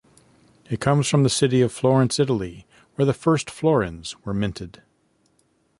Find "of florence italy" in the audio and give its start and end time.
1.61-2.65